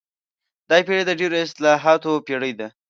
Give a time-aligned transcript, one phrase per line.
[0.69, 2.67] دا پېړۍ د ډېرو اصطلاحاتو پېړۍ ده.